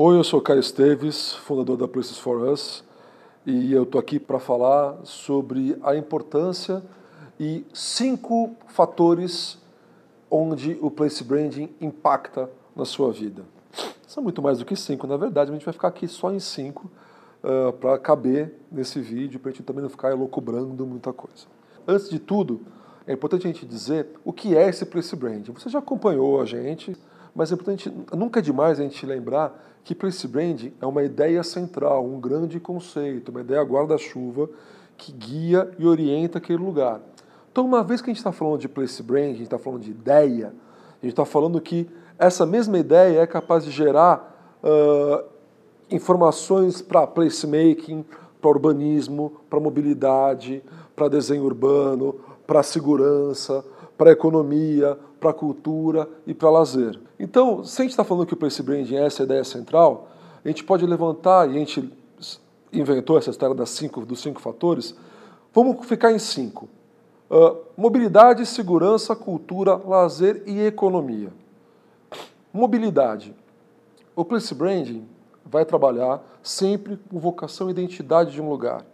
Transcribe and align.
Oi, 0.00 0.16
eu 0.16 0.22
sou 0.22 0.40
Caio 0.40 0.60
Esteves, 0.60 1.34
fundador 1.34 1.76
da 1.76 1.88
Places 1.88 2.18
for 2.18 2.48
Us, 2.48 2.84
e 3.44 3.72
eu 3.72 3.82
estou 3.82 4.00
aqui 4.00 4.20
para 4.20 4.38
falar 4.38 4.96
sobre 5.02 5.76
a 5.82 5.96
importância 5.96 6.84
e 7.36 7.66
cinco 7.74 8.52
fatores 8.68 9.58
onde 10.30 10.78
o 10.80 10.88
place 10.88 11.24
branding 11.24 11.74
impacta 11.80 12.48
na 12.76 12.84
sua 12.84 13.10
vida. 13.10 13.42
São 14.06 14.22
muito 14.22 14.40
mais 14.40 14.60
do 14.60 14.64
que 14.64 14.76
cinco, 14.76 15.04
na 15.04 15.16
verdade, 15.16 15.50
a 15.50 15.54
gente 15.54 15.64
vai 15.64 15.74
ficar 15.74 15.88
aqui 15.88 16.06
só 16.06 16.32
em 16.32 16.38
cinco 16.38 16.88
uh, 17.42 17.72
para 17.72 17.98
caber 17.98 18.54
nesse 18.70 19.00
vídeo, 19.00 19.40
para 19.40 19.50
a 19.50 19.52
gente 19.52 19.64
também 19.64 19.82
não 19.82 19.90
ficar 19.90 20.12
elocubrando 20.12 20.86
muita 20.86 21.12
coisa. 21.12 21.48
Antes 21.88 22.08
de 22.08 22.20
tudo, 22.20 22.60
é 23.04 23.14
importante 23.14 23.48
a 23.48 23.50
gente 23.50 23.66
dizer 23.66 24.06
o 24.24 24.32
que 24.32 24.56
é 24.56 24.68
esse 24.68 24.86
place 24.86 25.16
branding. 25.16 25.50
Você 25.50 25.68
já 25.68 25.80
acompanhou 25.80 26.40
a 26.40 26.44
gente, 26.44 26.96
mas 27.38 27.52
é 27.52 27.54
importante, 27.54 27.92
nunca 28.16 28.40
é 28.40 28.42
demais 28.42 28.80
a 28.80 28.82
gente 28.82 29.06
lembrar 29.06 29.64
que 29.84 29.94
place 29.94 30.26
branding 30.26 30.72
é 30.80 30.84
uma 30.84 31.04
ideia 31.04 31.40
central, 31.44 32.04
um 32.04 32.18
grande 32.18 32.58
conceito, 32.58 33.28
uma 33.28 33.42
ideia 33.42 33.62
guarda-chuva 33.62 34.50
que 34.96 35.12
guia 35.12 35.70
e 35.78 35.86
orienta 35.86 36.38
aquele 36.38 36.58
lugar. 36.58 37.00
Então, 37.52 37.64
uma 37.64 37.84
vez 37.84 38.02
que 38.02 38.10
a 38.10 38.12
gente 38.12 38.18
está 38.18 38.32
falando 38.32 38.58
de 38.58 38.68
place 38.68 39.00
branding, 39.04 39.28
a 39.28 39.34
gente 39.34 39.42
está 39.44 39.56
falando 39.56 39.82
de 39.82 39.92
ideia, 39.92 40.48
a 40.48 41.06
gente 41.06 41.12
está 41.12 41.24
falando 41.24 41.60
que 41.60 41.88
essa 42.18 42.44
mesma 42.44 42.76
ideia 42.76 43.20
é 43.20 43.26
capaz 43.28 43.64
de 43.64 43.70
gerar 43.70 44.58
uh, 44.60 45.24
informações 45.88 46.82
para 46.82 47.06
placemaking, 47.06 48.04
para 48.40 48.50
urbanismo, 48.50 49.40
para 49.48 49.60
mobilidade, 49.60 50.60
para 50.96 51.06
desenho 51.06 51.44
urbano, 51.44 52.16
para 52.48 52.64
segurança, 52.64 53.64
para 53.98 54.12
economia, 54.12 54.96
para 55.18 55.32
cultura 55.32 56.08
e 56.24 56.32
para 56.32 56.48
lazer. 56.48 56.98
Então, 57.18 57.64
se 57.64 57.82
a 57.82 57.84
gente 57.84 57.90
está 57.90 58.04
falando 58.04 58.26
que 58.26 58.32
o 58.32 58.36
place 58.36 58.62
branding 58.62 58.94
é 58.94 59.04
essa 59.04 59.24
ideia 59.24 59.42
central, 59.42 60.08
a 60.42 60.48
gente 60.48 60.62
pode 60.62 60.86
levantar, 60.86 61.50
e 61.50 61.56
a 61.56 61.58
gente 61.58 61.92
inventou 62.72 63.18
essa 63.18 63.30
história 63.30 63.54
das 63.54 63.70
cinco, 63.70 64.06
dos 64.06 64.20
cinco 64.20 64.40
fatores, 64.40 64.94
vamos 65.52 65.84
ficar 65.84 66.12
em 66.12 66.18
cinco. 66.18 66.68
Uh, 67.28 67.58
mobilidade, 67.76 68.46
segurança, 68.46 69.16
cultura, 69.16 69.74
lazer 69.76 70.42
e 70.46 70.60
economia. 70.60 71.30
Mobilidade. 72.52 73.34
O 74.14 74.24
place 74.24 74.54
branding 74.54 75.06
vai 75.44 75.64
trabalhar 75.64 76.22
sempre 76.42 76.98
com 77.10 77.18
vocação 77.18 77.68
e 77.68 77.72
identidade 77.72 78.32
de 78.32 78.40
um 78.40 78.48
lugar. 78.48 78.84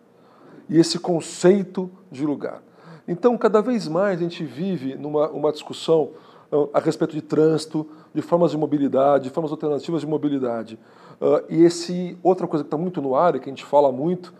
E 0.69 0.79
esse 0.79 0.99
conceito 0.99 1.91
de 2.11 2.25
lugar. 2.25 2.63
Então, 3.07 3.37
cada 3.37 3.61
vez 3.61 3.87
mais 3.87 4.19
a 4.19 4.23
gente 4.23 4.45
vive 4.45 4.95
numa 4.97 5.29
uma 5.29 5.53
discussão 5.53 6.11
uh, 6.51 6.71
a 6.73 6.81
respeito 6.81 7.13
de 7.15 7.21
trânsito, 7.21 7.87
de 8.15 8.23
formas 8.23 8.51
de 8.51 8.57
mobilidade, 8.57 9.25
de 9.25 9.31
formas 9.31 9.51
alternativas 9.51 10.01
de 10.01 10.07
mobilidade. 10.07 10.79
Uh, 11.21 11.45
e 11.49 11.63
esse 11.63 12.19
outra 12.23 12.47
coisa 12.47 12.65
que 12.65 12.69
está 12.69 12.79
muito 12.79 13.03
no 13.03 13.15
ar, 13.15 13.39
que 13.39 13.49
a 13.49 13.53
gente 13.53 13.65
fala 13.65 13.93
muito, 13.93 14.33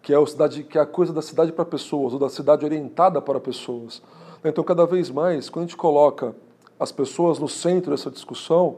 que 0.00 0.14
é, 0.14 0.18
o 0.18 0.26
cidade, 0.26 0.62
que 0.62 0.78
é 0.78 0.80
a 0.80 0.86
coisa 0.86 1.12
da 1.12 1.20
cidade 1.20 1.52
para 1.52 1.64
pessoas, 1.64 2.12
ou 2.12 2.18
da 2.18 2.28
cidade 2.28 2.64
orientada 2.64 3.20
para 3.20 3.40
pessoas. 3.40 4.02
Então, 4.44 4.62
cada 4.62 4.86
vez 4.86 5.10
mais, 5.10 5.50
quando 5.50 5.64
a 5.64 5.66
gente 5.66 5.76
coloca 5.76 6.34
as 6.78 6.92
pessoas 6.92 7.38
no 7.38 7.48
centro 7.48 7.90
dessa 7.90 8.10
discussão, 8.10 8.76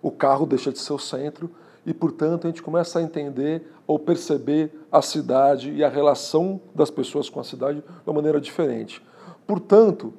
o 0.00 0.10
carro 0.10 0.46
deixa 0.46 0.70
de 0.70 0.78
ser 0.78 0.92
o 0.92 0.98
centro 0.98 1.50
e, 1.84 1.94
portanto, 1.94 2.46
a 2.46 2.50
gente 2.50 2.62
começa 2.62 2.98
a 2.98 3.02
entender 3.02 3.62
ou 3.86 3.98
perceber 3.98 4.72
a 4.90 5.00
cidade 5.00 5.72
e 5.72 5.82
a 5.82 5.88
relação 5.88 6.60
das 6.74 6.90
pessoas 6.90 7.28
com 7.28 7.40
a 7.40 7.44
cidade 7.44 7.80
de 7.80 8.06
uma 8.06 8.14
maneira 8.14 8.40
diferente. 8.40 9.02
Portanto, 9.46 10.12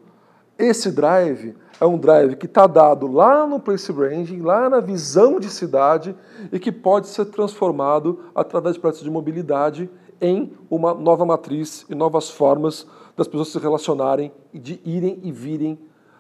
esse 0.58 0.92
drive 0.92 1.56
é 1.80 1.86
um 1.86 1.98
drive 1.98 2.36
que 2.36 2.46
está 2.46 2.68
dado 2.68 3.08
lá 3.08 3.48
no 3.48 3.60
place 3.60 3.92
branding, 3.92 4.42
lá 4.42 4.70
na 4.70 4.80
visão 4.80 5.40
de 5.40 5.50
cidade 5.50 6.16
e 6.52 6.60
que 6.60 6.72
pode 6.72 7.08
ser 7.08 7.26
transformado 7.26 8.20
através 8.36 8.76
de 8.76 8.82
práticas 8.82 9.04
de 9.04 9.10
mobilidade 9.10 9.90
em 10.22 10.54
uma 10.70 10.94
nova 10.94 11.26
matriz 11.26 11.86
e 11.90 11.96
novas 11.96 12.30
formas 12.30 12.86
das 13.18 13.28
pessoas 13.28 13.48
se 13.50 13.58
relacionarem 13.58 14.32
e 14.54 14.60
de 14.60 14.80
irem 14.86 15.20
e 15.24 15.32
virem 15.32 15.80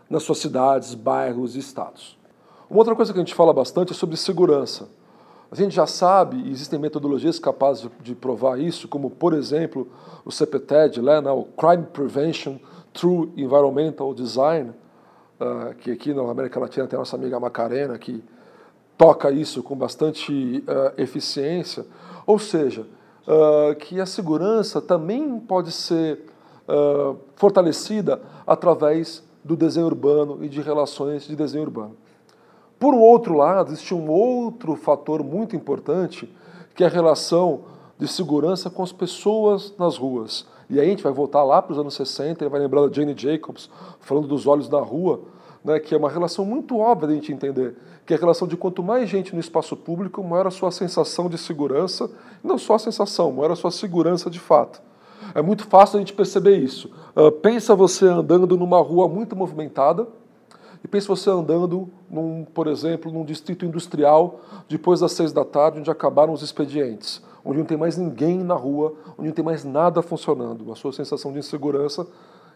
nas 0.09 0.23
suas 0.23 0.40
cidades, 0.40 0.96
bairros 0.96 1.56
e 1.56 1.59
estados. 1.59 2.18
Uma 2.69 2.79
outra 2.79 2.96
coisa 2.96 3.13
que 3.13 3.19
a 3.19 3.22
gente 3.22 3.35
fala 3.35 3.53
bastante 3.53 3.91
é 3.91 3.96
sobre 3.96 4.18
segurança. 4.18 4.90
A 5.51 5.56
gente 5.56 5.75
já 5.75 5.85
sabe, 5.85 6.38
e 6.38 6.50
existem 6.50 6.79
metodologias 6.79 7.38
capazes 7.38 7.89
de 8.01 8.16
provar 8.16 8.57
isso, 8.57 8.88
como, 8.88 9.09
por 9.09 9.34
exemplo, 9.34 9.85
o 10.23 10.31
CPTED, 10.31 11.01
né, 11.01 11.19
o 11.29 11.44
Crime 11.44 11.84
Prevention 11.91 12.57
Through 12.94 13.34
Environmental 13.35 14.13
Design, 14.13 14.69
uh, 14.69 15.75
que 15.75 15.91
aqui 15.91 16.13
na 16.13 16.22
América 16.22 16.57
Latina 16.57 16.88
tem 16.88 16.95
a 16.95 17.01
nossa 17.01 17.17
amiga 17.17 17.38
Macarena, 17.38 17.97
que 17.97 18.23
toca 18.97 19.29
isso 19.29 19.61
com 19.61 19.75
bastante 19.75 20.63
uh, 20.66 21.01
eficiência. 21.01 21.85
Ou 22.25 22.40
seja, 22.40 22.88
uh, 23.28 23.75
que 23.75 24.00
a 24.00 24.06
segurança 24.06 24.81
também 24.81 25.38
pode 25.38 25.72
ser 25.73 26.31
fortalecida 27.35 28.22
através 28.47 29.22
do 29.44 29.57
desenho 29.57 29.88
urbano 29.88 30.41
e 30.41 30.47
de 30.47 30.61
relações 30.61 31.28
de 31.28 31.35
desenho 31.35 31.66
urbano. 31.66 31.97
Por 32.81 32.96
outro 32.96 33.36
lado, 33.36 33.72
existe 33.72 33.94
um 33.94 34.09
outro 34.09 34.75
fator 34.75 35.24
muito 35.24 35.56
importante, 35.56 36.28
que 36.74 36.84
é 36.84 36.88
a 36.88 36.90
relação 36.90 37.59
de 38.00 38.08
segurança 38.08 38.72
com 38.72 38.81
as 38.81 38.92
pessoas 38.92 39.72
nas 39.78 39.97
ruas. 39.97 40.47
E 40.68 40.80
aí 40.80 40.88
a 40.88 40.90
gente 40.90 41.03
vai 41.03 41.14
voltar 41.14 41.44
lá 41.44 41.62
para 41.62 41.74
os 41.74 41.78
anos 41.78 41.94
60 41.94 42.44
e 42.44 42.50
vai 42.50 42.59
lembrar 42.59 42.88
da 42.88 42.91
Jane 42.91 43.14
Jacobs 43.16 43.70
falando 44.00 44.28
dos 44.28 44.47
olhos 44.47 44.68
da 44.68 44.80
rua, 44.80 45.22
né, 45.64 45.80
que 45.80 45.94
é 45.94 45.97
uma 46.00 46.09
relação 46.09 46.44
muito 46.44 46.80
óbvia 46.80 47.09
de 47.09 47.14
a 47.14 47.16
gente 47.18 47.31
entender, 47.31 47.78
que 48.03 48.16
é 48.16 48.18
a 48.18 48.20
relação 48.20 48.47
de 48.47 48.58
quanto 48.58 48.81
mais 48.81 49.08
gente 49.08 49.36
no 49.36 49.40
espaço 49.40 49.78
público, 49.78 50.24
maior 50.24 50.47
a 50.47 50.52
sua 50.52 50.72
sensação 50.72 51.30
de 51.30 51.38
segurança, 51.38 52.09
não 52.44 52.58
só 52.58 52.74
a 52.74 52.80
sensação, 52.80 53.31
maior 53.31 53.52
a 53.52 53.56
sua 53.56 53.70
segurança 53.70 54.28
de 54.28 54.40
fato. 54.40 54.81
É 55.36 55.41
muito 55.44 55.68
fácil 55.68 55.97
a 55.97 56.00
gente 56.00 56.14
perceber 56.14 56.58
isso. 56.58 56.90
Uh, 57.16 57.31
pensa 57.31 57.75
você 57.75 58.08
andando 58.08 58.58
numa 58.58 58.81
rua 58.81 59.08
muito 59.08 59.36
movimentada, 59.36 60.08
e 60.84 60.88
pense 60.88 61.08
você 61.08 61.30
andando, 61.30 61.90
num, 62.09 62.44
por 62.44 62.68
exemplo, 62.68 63.12
num 63.12 63.24
distrito 63.24 63.66
industrial, 63.66 64.42
depois 64.68 65.00
das 65.00 65.12
seis 65.12 65.31
da 65.31 65.46
tarde, 65.46 65.80
onde 65.80 65.92
acabaram 65.92 66.34
os 66.34 66.42
expedientes, 66.42 67.22
onde 67.46 67.59
não 67.59 67.66
tem 67.66 67.78
mais 67.78 67.97
ninguém 67.97 68.44
na 68.44 68.56
rua, 68.56 68.94
onde 69.18 69.28
não 69.28 69.36
tem 69.36 69.46
mais 69.46 69.64
nada 69.64 70.02
funcionando. 70.02 70.72
A 70.72 70.75
sua 70.75 70.91
sensação 70.91 71.31
de 71.31 71.40
insegurança, 71.40 72.08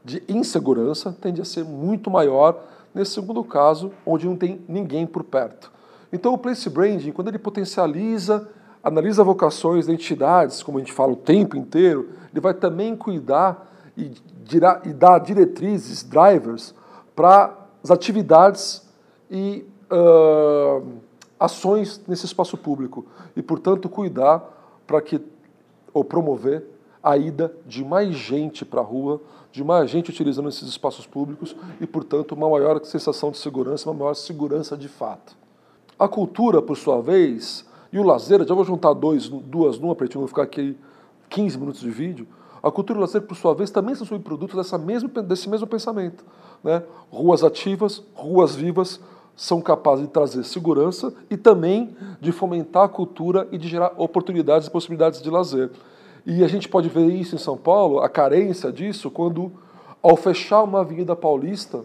de 0.03 0.24
insegurança, 0.28 1.16
tende 1.22 1.40
a 1.40 1.46
ser 1.46 1.64
muito 1.64 2.09
maior 2.09 2.59
nesse 2.94 3.12
segundo 3.12 3.44
caso, 3.44 3.91
onde 4.06 4.25
não 4.25 4.35
tem 4.35 4.62
ninguém 4.68 5.06
por 5.06 5.24
perto. 5.24 5.72
Então, 6.12 6.34
o 6.34 6.38
place 6.38 6.69
branding, 6.69 7.12
quando 7.12 7.28
ele 7.28 7.38
potencializa, 7.38 8.50
analisa 8.84 9.24
vocações, 9.24 9.85
identidades, 9.85 10.64
como 10.64 10.78
a 10.78 10.81
gente 10.81 10.94
fala 10.94 11.12
o 11.12 11.16
tempo 11.16 11.58
inteiro, 11.58 12.09
ele 12.31 12.40
vai 12.40 12.53
também 12.53 12.96
cuidar 12.96 13.72
e, 13.97 14.12
e 14.85 14.94
dar 14.94 15.19
diretrizes, 15.19 16.03
drivers, 16.03 16.74
para 17.16 17.65
as 17.85 17.91
atividades 17.91 18.81
e 19.29 19.63
uh, 19.91 20.84
ações 21.40 22.01
nesse 22.07 22.25
espaço 22.25 22.57
público 22.57 23.06
e, 23.35 23.44
portanto, 23.44 23.88
cuidar 23.88 24.41
para 24.88 25.00
que 25.00 25.22
ou 25.94 26.03
promover 26.03 26.66
a 27.03 27.16
ida 27.16 27.56
de 27.63 27.85
mais 27.85 28.16
gente 28.16 28.66
para 28.66 28.81
a 28.81 28.84
rua, 28.84 29.22
de 29.51 29.63
mais 29.63 29.88
gente 29.88 30.09
utilizando 30.09 30.50
esses 30.50 30.68
espaços 30.68 31.06
públicos 31.06 31.56
e, 31.79 31.85
portanto, 31.85 32.31
uma 32.31 32.50
maior 32.50 32.84
sensação 32.84 33.29
de 33.29 33.38
segurança, 33.38 33.88
uma 33.88 34.00
maior 34.00 34.16
segurança 34.16 34.75
de 34.75 34.88
fato. 34.88 35.38
A 36.00 36.07
cultura, 36.07 36.63
por 36.63 36.75
sua 36.75 37.00
vez, 37.03 37.67
e 37.94 38.00
o 38.00 38.03
lazer, 38.03 38.44
já 38.47 38.56
vou 38.56 38.66
juntar 38.66 38.94
dois, 38.94 39.29
duas 39.29 39.78
numa 39.78 39.94
para 39.94 40.06
a 40.06 40.07
gente 40.07 40.17
não 40.17 40.28
ficar 40.28 40.41
aqui 40.41 40.75
15 41.29 41.59
minutos 41.59 41.81
de 41.81 41.91
vídeo. 41.91 42.28
A 42.63 42.72
cultura 42.72 42.97
e 42.97 43.00
o 43.00 43.02
lazer, 43.02 43.22
por 43.22 43.38
sua 43.38 43.53
vez, 43.53 43.69
também 43.69 43.94
são 43.94 44.07
subprodutos 44.07 44.56
dessa 44.56 44.75
mesmo, 44.75 45.07
desse 45.07 45.47
mesmo 45.47 45.67
pensamento. 45.67 46.25
Né? 46.63 46.83
Ruas 47.09 47.43
ativas, 47.43 48.03
ruas 48.13 48.55
vivas, 48.55 48.99
são 49.35 49.61
capazes 49.61 50.05
de 50.05 50.11
trazer 50.11 50.43
segurança 50.43 51.13
e 51.29 51.35
também 51.35 51.95
de 52.21 52.31
fomentar 52.31 52.83
a 52.83 52.89
cultura 52.89 53.47
e 53.52 53.57
de 53.57 53.67
gerar 53.67 53.93
oportunidades 53.97 54.67
e 54.67 54.72
possibilidades 54.72 55.22
de 55.22 55.29
lazer. 55.29 55.72
E 56.25 56.43
a 56.43 56.47
gente 56.47 56.69
pode 56.69 56.90
ver 56.90 57.07
isso 57.07 57.35
em 57.35 57.37
São 57.37 57.57
Paulo, 57.57 57.99
a 57.99 58.09
carência 58.09 58.72
disso, 58.72 59.11
quando, 59.11 59.52
ao 60.02 60.16
fechar 60.16 60.63
uma 60.63 60.81
avenida 60.81 61.16
paulista, 61.16 61.84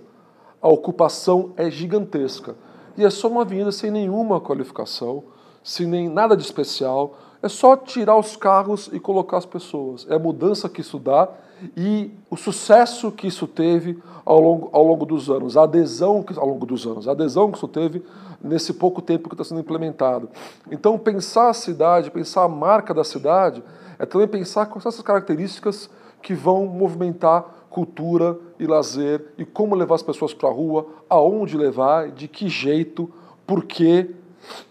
a 0.63 0.69
ocupação 0.69 1.53
é 1.57 1.71
gigantesca. 1.71 2.55
E 2.97 3.05
é 3.05 3.11
só 3.11 3.29
uma 3.29 3.43
avenida 3.43 3.73
sem 3.73 3.91
nenhuma 3.91 4.41
qualificação, 4.41 5.25
sem 5.63 5.87
nem 5.87 6.09
nada 6.09 6.37
de 6.37 6.43
especial, 6.43 7.17
é 7.43 7.49
só 7.49 7.77
tirar 7.77 8.17
os 8.17 8.37
carros 8.37 8.91
e 8.93 9.01
colocar 9.01 9.39
as 9.39 9.47
pessoas. 9.47 10.07
É 10.09 10.15
a 10.15 10.19
mudança 10.19 10.69
que 10.69 10.81
isso 10.81 10.99
dá 10.99 11.29
e 11.77 12.11
o 12.31 12.37
sucesso 12.37 13.11
que 13.13 13.27
isso 13.27 13.47
teve 13.47 13.99
ao 14.25 14.41
longo, 14.41 14.71
ao 14.73 14.85
longo 14.85 15.05
dos 15.05 15.29
anos, 15.31 15.57
a 15.57 15.65
adesão 15.65 16.23
que, 16.23 16.39
ao 16.39 16.47
longo 16.47 16.67
dos 16.67 16.87
anos, 16.87 17.09
a 17.09 17.13
adesão 17.13 17.51
que 17.51 17.57
isso 17.57 17.69
teve 17.69 18.03
nesse 18.43 18.75
pouco 18.75 19.03
tempo 19.03 19.29
que 19.29 19.35
está 19.35 19.45
sendo 19.45 19.61
implementado. 19.61 20.29
Então, 20.71 20.99
pensar 20.99 21.51
a 21.51 21.55
cidade, 21.55 22.11
pensar 22.11 22.45
a 22.45 22.49
marca 22.49 22.95
da 22.95 23.05
cidade, 23.05 23.63
é 23.99 24.07
também 24.07 24.29
pensar 24.29 24.67
quais 24.67 24.83
são 24.83 24.91
essas 24.91 25.03
características 25.03 25.91
que 26.23 26.35
vão 26.35 26.67
movimentar 26.67 27.45
cultura 27.69 28.37
e 28.59 28.67
lazer 28.67 29.33
e 29.39 29.45
como 29.45 29.75
levar 29.75 29.95
as 29.95 30.03
pessoas 30.03 30.35
para 30.35 30.49
a 30.49 30.53
rua, 30.53 30.87
aonde 31.09 31.57
levar, 31.57 32.11
de 32.11 32.27
que 32.27 32.49
jeito, 32.49 33.11
por 33.47 33.65
quê 33.65 34.11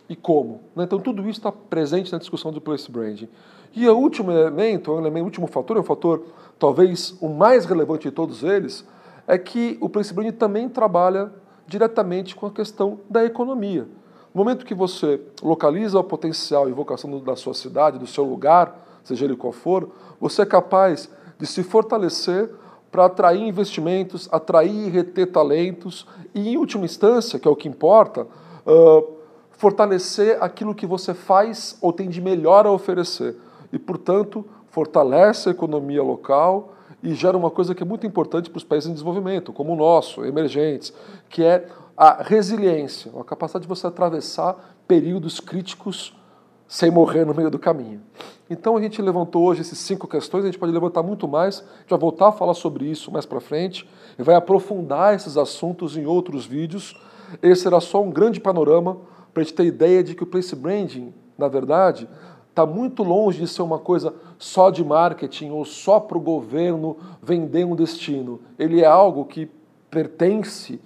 e 0.10 0.16
como. 0.16 0.62
Né? 0.76 0.84
Então 0.84 1.00
tudo 1.00 1.22
isso 1.22 1.40
está 1.40 1.52
presente 1.52 2.12
na 2.12 2.18
discussão 2.18 2.52
do 2.52 2.60
place 2.60 2.92
branding. 2.92 3.30
E 3.76 3.88
o 3.88 3.96
último 3.96 4.32
elemento, 4.32 4.92
o 4.92 5.24
último 5.24 5.46
fator, 5.46 5.78
é 5.78 5.80
o 5.80 5.84
fator 5.84 6.26
talvez 6.58 7.16
o 7.22 7.30
mais 7.30 7.66
relevante 7.66 8.10
de 8.10 8.12
todos 8.12 8.44
eles, 8.44 8.86
é 9.28 9.38
que 9.38 9.78
o 9.80 9.88
place 9.88 10.12
branding 10.12 10.32
também 10.32 10.68
trabalha 10.68 11.32
diretamente 11.68 12.36
com 12.36 12.48
a 12.48 12.52
questão 12.52 13.00
da 13.08 13.24
economia. 13.24 13.88
No 14.34 14.44
momento 14.44 14.66
que 14.66 14.74
você 14.74 15.22
localiza 15.42 16.00
o 16.00 16.04
potencial 16.04 16.68
e 16.68 16.72
vocação 16.72 17.20
da 17.20 17.36
sua 17.36 17.54
cidade, 17.54 18.00
do 18.00 18.08
seu 18.08 18.24
lugar, 18.24 18.86
seja 19.04 19.26
ele 19.26 19.36
qual 19.36 19.54
for, 19.54 19.90
você 20.20 20.42
é 20.42 20.46
capaz 20.46 21.10
de 21.38 21.46
se 21.46 21.64
fortalecer 21.64 22.50
para 22.92 23.06
atrair 23.06 23.42
investimentos, 23.42 24.28
atrair 24.32 24.88
e 24.88 24.90
reter 24.90 25.32
talentos 25.32 26.08
e, 26.34 26.50
em 26.50 26.58
última 26.58 26.86
instância, 26.86 27.40
que 27.40 27.48
é 27.48 27.52
o 27.52 27.56
que 27.56 27.68
importa, 27.68 28.28
uh, 28.66 29.19
fortalecer 29.60 30.42
aquilo 30.42 30.74
que 30.74 30.88
você 30.88 31.14
faz 31.14 31.78
ou 31.82 31.92
tem 31.92 32.08
de 32.08 32.22
melhor 32.22 32.66
a 32.66 32.72
oferecer. 32.72 33.36
E, 33.74 33.78
portanto, 33.78 34.46
fortalece 34.70 35.50
a 35.50 35.52
economia 35.52 36.02
local 36.02 36.76
e 37.04 37.14
gera 37.14 37.38
uma 37.38 37.52
coisa 37.52 37.76
que 37.76 37.84
é 37.84 37.86
muito 37.86 38.08
importante 38.08 38.50
para 38.50 38.58
os 38.58 38.64
países 38.64 38.90
em 38.90 38.94
desenvolvimento, 38.94 39.52
como 39.52 39.74
o 39.74 39.76
nosso, 39.76 40.24
emergentes, 40.24 40.94
que 41.28 41.44
é 41.44 41.68
a 41.98 42.24
resiliência, 42.24 43.12
a 43.20 43.24
capacidade 43.26 43.64
de 43.64 43.68
você 43.68 43.86
atravessar 43.86 44.78
períodos 44.88 45.42
críticos 45.42 46.18
sem 46.66 46.90
morrer 46.90 47.26
no 47.26 47.36
meio 47.36 47.52
do 47.52 47.60
caminho. 47.60 48.02
Então 48.50 48.78
a 48.78 48.82
gente 48.82 49.02
levantou 49.02 49.44
hoje 49.44 49.60
essas 49.60 49.80
cinco 49.80 50.08
questões, 50.08 50.46
a 50.46 50.48
gente 50.48 50.58
pode 50.58 50.72
levantar 50.72 51.04
muito 51.04 51.28
mais, 51.28 51.60
a 51.60 51.80
gente 51.82 51.90
vai 51.90 52.00
voltar 52.00 52.30
a 52.30 52.32
falar 52.32 52.54
sobre 52.54 52.86
isso 52.86 53.12
mais 53.12 53.26
para 53.26 53.42
frente 53.42 53.86
e 54.18 54.24
vai 54.24 54.36
aprofundar 54.36 55.16
esses 55.16 55.36
assuntos 55.36 55.98
em 55.98 56.06
outros 56.06 56.46
vídeos. 56.46 56.98
Esse 57.44 57.68
era 57.68 57.82
só 57.82 58.02
um 58.02 58.10
grande 58.10 58.40
panorama 58.40 59.19
para 59.34 59.42
a 59.42 59.44
gente 59.44 59.56
ter 59.56 59.66
ideia 59.66 60.04
de 60.04 60.16
que 60.16 60.24
o 60.24 60.28
place 60.28 60.56
branding, 60.56 61.14
na 61.38 61.48
verdade, 61.48 62.08
está 62.50 62.66
muito 62.66 63.04
longe 63.04 63.40
de 63.40 63.48
ser 63.48 63.62
uma 63.62 63.80
coisa 63.80 64.14
só 64.38 64.70
de 64.70 64.84
marketing 64.84 65.52
ou 65.52 65.64
só 65.64 66.00
para 66.00 66.18
o 66.18 66.22
governo 66.22 66.98
vender 67.22 67.66
um 67.66 67.76
destino. 67.76 68.42
Ele 68.58 68.82
é 68.82 68.86
algo 68.86 69.26
que 69.26 69.50
pertence 69.90 70.80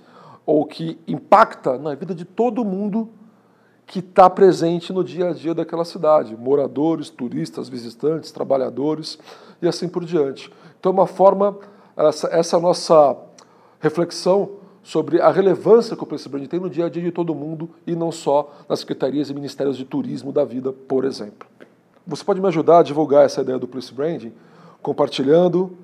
ou 0.46 0.66
que 0.66 1.00
impacta 1.08 1.78
na 1.78 1.96
vida 1.96 2.14
de 2.14 2.26
todo 2.26 2.64
mundo 2.66 3.10
que 3.86 4.00
está 4.00 4.30
presente 4.30 4.94
no 4.94 5.04
dia 5.04 5.30
a 5.30 5.34
dia 5.34 5.54
daquela 5.54 5.86
cidade, 5.86 6.36
moradores, 6.36 7.10
turistas, 7.10 7.70
visitantes, 7.70 8.32
trabalhadores 8.32 9.18
e 9.62 9.68
assim 9.68 9.88
por 9.88 10.06
diante. 10.06 10.52
Então, 10.80 10.92
é 10.92 10.94
uma 10.94 11.08
forma, 11.08 11.58
essa, 11.96 12.28
essa 12.28 12.60
nossa 12.60 13.16
reflexão 13.80 14.63
sobre 14.84 15.22
a 15.22 15.32
relevância 15.32 15.96
que 15.96 16.04
o 16.04 16.06
Place 16.06 16.28
Brand 16.28 16.46
tem 16.46 16.60
no 16.60 16.70
dia 16.70 16.86
a 16.86 16.90
dia 16.90 17.02
de 17.02 17.12
todo 17.12 17.34
mundo 17.34 17.70
e 17.88 17.96
não 17.96 18.12
só 18.12 18.54
nas 18.68 18.82
secretarias 18.82 19.30
e 19.30 19.34
ministérios 19.34 19.78
de 19.78 19.86
turismo 19.86 20.32
da 20.32 20.44
vida, 20.44 20.74
por 20.74 21.06
exemplo. 21.06 21.48
Você 22.06 22.24
pode 22.24 22.42
me 22.42 22.48
ajudar 22.48 22.80
a 22.80 22.84
divulgar 22.84 23.26
essa 23.26 23.42
ideia 23.42 23.58
do 23.58 23.68
Place 23.68 23.94
Branding 23.94 24.34
compartilhando, 24.82 25.78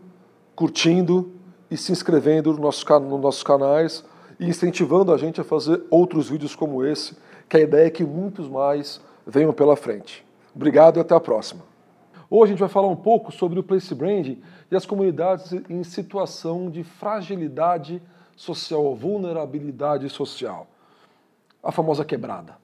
curtindo 0.53 1.31
e 1.71 1.77
se 1.77 1.93
inscrevendo 1.93 2.51
nos 2.51 2.59
nossos, 2.59 2.83
nos 2.83 3.21
nossos 3.21 3.43
canais 3.43 4.03
e 4.37 4.45
incentivando 4.45 5.13
a 5.13 5.17
gente 5.17 5.39
a 5.39 5.43
fazer 5.45 5.81
outros 5.89 6.29
vídeos 6.29 6.53
como 6.53 6.83
esse 6.83 7.15
que 7.47 7.55
a 7.55 7.61
ideia 7.61 7.87
é 7.87 7.89
que 7.89 8.03
muitos 8.03 8.49
mais 8.49 9.01
venham 9.25 9.53
pela 9.53 9.77
frente. 9.77 10.25
Obrigado 10.53 10.97
e 10.97 10.99
até 10.99 11.15
a 11.15 11.19
próxima. 11.19 11.61
Hoje 12.29 12.51
a 12.51 12.53
gente 12.53 12.59
vai 12.59 12.69
falar 12.69 12.87
um 12.87 12.95
pouco 12.95 13.31
sobre 13.31 13.59
o 13.59 13.63
place 13.63 13.95
branding 13.95 14.41
e 14.69 14.75
as 14.75 14.85
comunidades 14.85 15.51
em 15.69 15.83
situação 15.83 16.69
de 16.69 16.83
fragilidade 16.83 18.01
social, 18.39 18.95
vulnerabilidade 18.95 20.09
social. 20.09 20.65
A 21.62 21.74
famosa 21.74 22.06
quebrada. 22.06 22.57